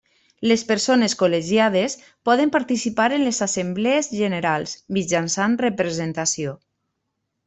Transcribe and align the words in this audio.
Les 0.51 0.61
persones 0.69 1.13
col·legiades 1.17 1.95
poden 2.31 2.53
participar 2.57 3.07
en 3.17 3.25
les 3.27 3.41
assemblees 3.47 4.09
generals 4.21 4.73
mitjançant 4.99 5.59
representació. 5.69 6.57